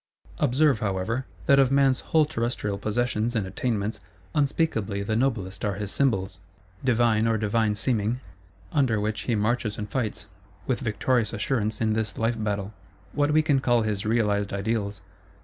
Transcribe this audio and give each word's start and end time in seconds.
Observe, 0.39 0.79
however, 0.79 1.27
that 1.45 1.59
of 1.59 1.71
man's 1.71 1.99
whole 1.99 2.25
terrestrial 2.25 2.79
possessions 2.79 3.35
and 3.35 3.45
attainments, 3.45 4.01
unspeakably 4.33 5.03
the 5.03 5.15
noblest 5.15 5.63
are 5.63 5.75
his 5.75 5.91
Symbols, 5.91 6.39
divine 6.83 7.27
or 7.27 7.37
divine 7.37 7.75
seeming; 7.75 8.19
under 8.71 8.99
which 8.99 9.21
he 9.29 9.35
marches 9.35 9.77
and 9.77 9.91
fights, 9.91 10.25
with 10.65 10.79
victorious 10.79 11.33
assurance, 11.33 11.79
in 11.79 11.93
this 11.93 12.17
life 12.17 12.43
battle: 12.43 12.73
what 13.13 13.29
we 13.31 13.43
can 13.43 13.59
call 13.59 13.83
his 13.83 14.03
Realised 14.03 14.51
Ideals. 14.51 15.01